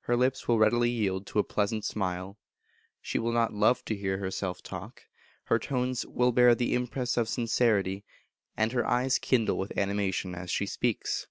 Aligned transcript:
Her 0.00 0.16
lips 0.16 0.48
will 0.48 0.58
readily 0.58 0.90
yield 0.90 1.24
to 1.28 1.38
a 1.38 1.44
pleasant 1.44 1.84
smile; 1.84 2.36
she 3.00 3.20
will 3.20 3.30
not 3.30 3.52
love 3.54 3.84
to 3.84 3.94
hear 3.94 4.18
herself 4.18 4.60
talk; 4.60 5.04
her 5.44 5.60
tones 5.60 6.04
will 6.04 6.32
bear 6.32 6.56
the 6.56 6.74
impress 6.74 7.16
of 7.16 7.28
sincerity, 7.28 8.04
and 8.56 8.72
her 8.72 8.84
eyes 8.84 9.20
kindle 9.20 9.58
with 9.58 9.78
animation 9.78 10.34
as 10.34 10.50
she 10.50 10.66
speaks. 10.66 11.28